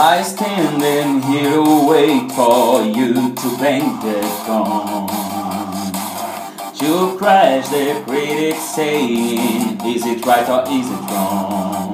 I 0.00 0.22
stand 0.22 0.80
in 0.80 1.22
here 1.22 1.60
wait 1.60 2.30
for 2.30 2.82
you 2.84 3.34
to 3.34 3.56
bang 3.58 3.98
the 3.98 4.20
gong. 4.46 5.08
To 6.78 7.18
crash 7.18 7.68
the 7.68 8.00
critics 8.06 8.62
saying, 8.76 9.80
is 9.84 10.06
it 10.06 10.24
right 10.24 10.48
or 10.48 10.62
is 10.70 10.88
it 10.88 11.02
wrong? 11.10 11.92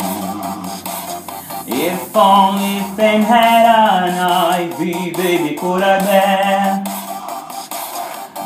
If 1.67 2.15
only 2.15 2.83
fame 2.95 3.23
had 3.23 3.65
an 3.73 4.71
IV, 4.71 5.17
baby, 5.17 5.57
could 5.57 5.83
I 5.83 5.99
bear? 6.05 6.85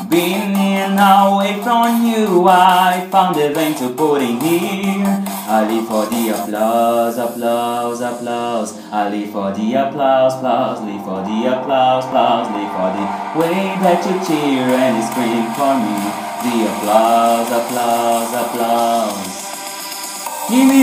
Being 0.07 0.55
in 0.55 0.97
away 0.97 1.61
from 1.61 2.05
you, 2.05 2.47
I 2.47 3.05
found 3.11 3.35
a 3.35 3.53
vein 3.53 3.75
to 3.75 3.89
put 3.89 4.21
in 4.21 4.39
here. 4.39 5.38
I 5.51 5.65
live 5.65 5.87
for 5.87 6.05
the 6.05 6.29
applause, 6.29 7.17
applause, 7.17 8.01
applause. 8.01 8.77
I 8.91 9.09
live 9.09 9.31
for 9.31 9.51
the 9.51 9.73
applause, 9.73 10.35
applause. 10.35 10.79
Live 10.85 11.01
for 11.01 11.25
the 11.25 11.39
applause, 11.49 12.05
applause. 12.05 12.45
Live 12.53 12.69
for 12.77 12.89
the 12.93 13.05
way 13.33 13.73
that 13.81 13.97
you 14.05 14.13
cheer 14.21 14.69
and 14.69 15.01
scream 15.09 15.49
for 15.57 15.73
me. 15.73 15.97
The 16.45 16.69
applause, 16.69 17.49
applause. 17.49 18.08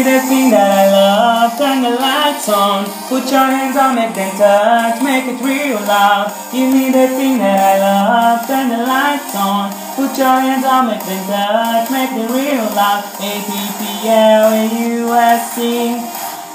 Give 0.06 0.22
me 0.22 0.22
the 0.22 0.28
thing 0.30 0.54
that 0.54 0.70
I 0.70 0.86
love, 0.94 1.58
turn 1.58 1.82
the 1.82 1.90
lights 1.98 2.46
on 2.46 2.86
Put 3.10 3.26
your 3.26 3.42
hands 3.42 3.74
on, 3.74 3.98
make 3.98 4.14
them 4.14 4.30
touch, 4.38 5.02
make 5.02 5.26
it 5.26 5.34
real 5.42 5.82
loud 5.82 6.30
Give 6.54 6.70
me 6.70 6.94
the 6.94 7.10
thing 7.10 7.42
that 7.42 7.58
I 7.58 7.82
love, 7.82 8.46
turn 8.46 8.70
the 8.70 8.86
lights 8.86 9.34
on 9.34 9.74
Put 9.98 10.14
your 10.14 10.30
hands 10.30 10.62
on, 10.62 10.86
make 10.86 11.02
them 11.02 11.26
touch, 11.26 11.90
make 11.90 12.14
it 12.14 12.30
real 12.30 12.70
loud 12.78 13.02
A-P-P-L-A-U-S-C 13.18 14.38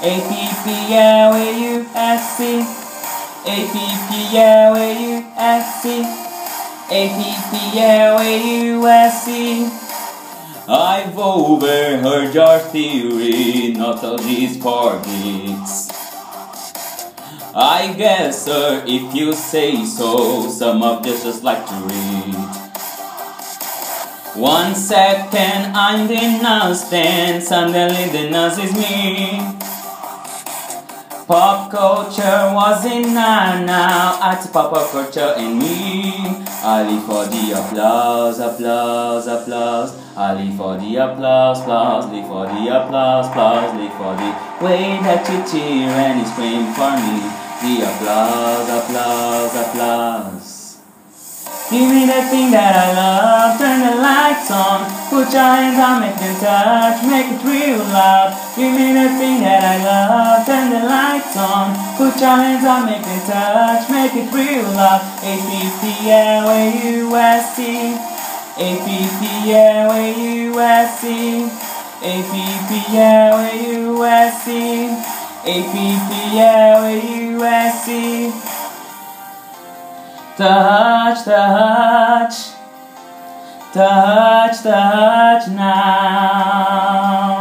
A-P-P-L-A-U-S-C 0.00 1.20
A-P-P-L-A-U-S-C 3.52 4.64
A-P-P-L-A-U-S-C 6.88 7.52
I've 10.68 11.18
overheard 11.18 12.32
your 12.32 12.58
theory, 12.58 13.72
not 13.72 14.04
all 14.04 14.16
these 14.16 14.56
parties. 14.58 15.90
I 17.54 17.92
guess, 17.98 18.44
sir, 18.44 18.84
if 18.86 19.14
you 19.14 19.32
say 19.32 19.84
so, 19.84 20.48
some 20.48 20.82
of 20.82 21.02
this 21.02 21.24
just 21.24 21.42
like 21.42 21.66
to 21.66 21.74
read. 21.74 22.62
One 24.34 24.74
second 24.74 25.74
I'm 25.74 26.06
the 26.06 26.14
then 26.84 27.42
suddenly 27.42 28.08
the 28.10 28.30
nurse 28.30 28.58
is 28.58 28.72
me. 28.72 29.40
Pop 31.32 31.70
culture 31.70 32.52
was 32.52 32.84
in 32.84 33.14
now, 33.14 33.64
now 33.64 34.20
at 34.20 34.44
pop 34.52 34.70
culture 34.90 35.32
in 35.38 35.58
me. 35.58 36.12
I 36.60 36.84
live 36.84 37.06
for 37.06 37.24
the 37.24 37.52
applause, 37.52 38.38
applause, 38.38 39.26
applause. 39.26 39.96
I 40.14 40.34
live 40.34 40.58
for 40.58 40.76
the 40.76 40.94
applause, 40.96 41.62
applause, 41.62 42.04
live 42.12 42.26
for 42.26 42.44
the 42.44 42.68
applause, 42.68 43.28
applause, 43.28 43.72
live 43.80 43.96
for 43.96 44.12
the 44.12 44.30
way 44.62 45.00
that 45.00 45.24
you 45.24 45.40
cheer 45.48 45.88
and 45.88 46.20
scream 46.28 46.68
for 46.76 46.92
me. 47.00 47.24
The 47.64 47.88
applause, 47.88 48.68
applause, 48.68 49.54
applause. 49.56 50.62
Give 51.72 51.88
me 51.88 52.04
the 52.04 52.20
thing 52.28 52.52
that 52.52 52.76
I 52.76 52.92
love, 52.92 53.56
turn 53.56 53.80
the 53.80 53.96
lights 53.96 54.52
on 54.52 54.84
Put 55.08 55.32
your 55.32 55.40
hands 55.40 55.80
on, 55.80 56.04
make 56.04 56.20
them 56.20 56.36
touch, 56.36 57.00
make 57.08 57.32
it 57.32 57.40
real 57.48 57.80
loud 57.88 58.36
Give 58.52 58.76
me 58.76 58.92
the 58.92 59.08
thing 59.16 59.40
that 59.40 59.64
I 59.64 59.76
love, 59.80 60.11
lights 61.22 61.36
on. 61.36 61.74
Put 61.96 62.20
your 62.20 62.30
hands 62.30 62.64
on, 62.64 62.86
make 62.86 63.02
them 63.02 63.20
touch, 63.26 63.90
make 63.90 64.14
it 64.14 64.32
real 64.32 64.64
loud 64.72 65.02
A-P-P-L-A-U-S-C 65.22 66.42
A-P-P-L-A-U-S-C 68.58 69.48
A-P-P-L-A-U-S-C 72.02 72.88
A-P-P-L-A-U-S-C 75.44 76.32
Touch, 80.34 81.24
touch, 81.26 82.34
touch, 83.74 84.62
touch 84.62 85.48
now. 85.48 87.31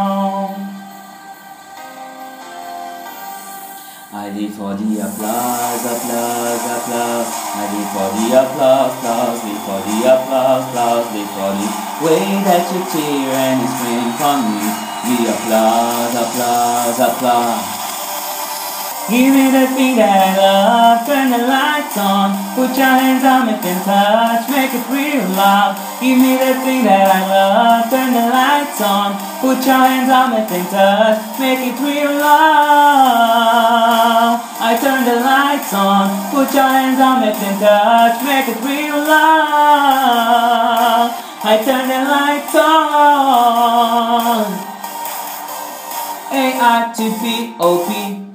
For 4.62 4.78
the 4.78 4.94
applause, 5.02 5.82
applause, 5.90 6.66
applause. 6.70 7.30
I 7.58 7.66
for 7.66 8.10
the 8.14 8.26
applause, 8.30 8.94
applause, 8.94 9.42
live 9.42 9.62
for 9.66 9.82
the 9.90 9.98
applause, 10.06 10.70
applause, 10.70 11.08
live 11.18 11.32
for 11.34 11.52
the 11.58 11.68
way 12.06 12.22
that 12.46 12.70
you 12.70 12.82
cheer 12.94 13.34
and 13.42 13.66
scream 13.66 14.10
for 14.22 14.38
me. 14.38 14.62
The 15.02 15.18
applause, 15.34 16.14
applause, 16.14 17.00
applause. 17.10 17.82
Give 19.10 19.34
me 19.34 19.50
the 19.50 19.66
thing 19.74 19.98
that 19.98 20.14
I 20.14 20.30
love, 20.38 21.10
turn 21.10 21.34
the 21.34 21.42
lights 21.42 21.98
on. 21.98 22.38
Put 22.54 22.78
your 22.78 22.94
hands 23.02 23.26
on, 23.26 23.50
make 23.50 23.66
them 23.66 23.82
touch, 23.82 24.46
make 24.46 24.78
it 24.78 24.86
real 24.94 25.26
loud 25.34 25.74
Give 25.98 26.22
me 26.22 26.38
the 26.38 26.54
thing 26.62 26.86
that 26.86 27.10
I 27.10 27.22
love, 27.26 27.90
turn 27.90 28.14
the 28.14 28.30
lights 28.30 28.78
on. 28.78 29.18
Put 29.42 29.66
your 29.66 29.82
hands 29.82 30.06
on, 30.06 30.38
make 30.38 30.50
them 30.54 30.66
touch, 30.70 31.18
make 31.42 31.66
it 31.66 31.78
real 31.82 32.14
loud 32.22 33.01
on, 36.62 37.22
make 37.22 37.36
them 37.36 37.60
touch, 37.60 38.24
make 38.24 38.48
it 38.48 38.60
real 38.64 38.98
loud 38.98 39.92
I 41.44 41.58
turn 41.66 41.88
the 41.90 42.04
lights 42.08 42.56
on. 42.56 43.42
A-I-T-P-O-P 46.34 48.31